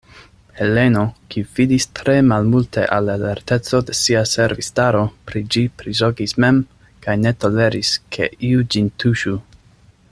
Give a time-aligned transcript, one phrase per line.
[0.59, 1.01] Heleno,
[1.33, 6.59] kiu fidis tre malmulte al la lerteco de sia servistaro, pri ĝi prizorgis mem,
[7.05, 9.37] kaj ne toleris, ke iu ĝin tuŝu.